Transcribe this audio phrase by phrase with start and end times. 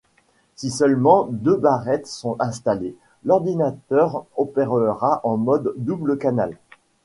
[0.55, 6.57] Si seulement deux barrettes sont installées, l'ordinateur opérera en mode double canal.